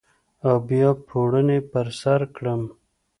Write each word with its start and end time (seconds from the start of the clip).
او 0.47 0.53
بیا 0.67 0.89
پوړنی 1.07 1.59
پر 1.71 1.87
سرکړم 2.01 2.61